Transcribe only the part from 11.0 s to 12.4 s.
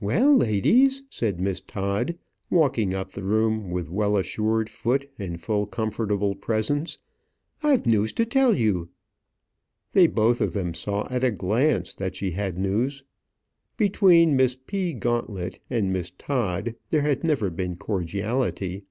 at a glance that she